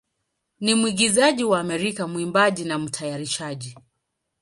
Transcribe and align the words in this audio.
ni 0.59 0.73
mwigizaji 0.73 1.43
wa 1.43 1.59
Amerika, 1.59 2.07
mwimbaji, 2.07 2.63
na 2.63 2.79
mtayarishaji. 2.79 3.77